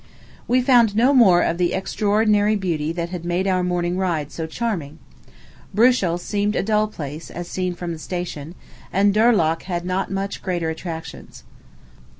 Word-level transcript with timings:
We 0.47 0.63
found 0.63 0.95
no 0.95 1.13
more 1.13 1.43
of 1.43 1.59
the 1.59 1.73
extraordinary 1.75 2.55
beauty 2.55 2.91
that 2.91 3.09
had 3.09 3.23
made 3.23 3.45
our 3.45 3.61
morning 3.61 3.97
ride 3.97 4.31
so 4.31 4.47
charming. 4.47 4.97
Bruchsal 5.75 6.17
seemed 6.17 6.55
a 6.55 6.63
dull 6.63 6.87
place, 6.87 7.29
as 7.29 7.47
seen 7.47 7.75
from 7.75 7.93
the 7.93 7.99
station; 7.99 8.55
and 8.91 9.13
Durlach 9.13 9.61
had 9.65 9.85
not 9.85 10.09
much 10.09 10.41
greater 10.41 10.71
attractions. 10.71 11.43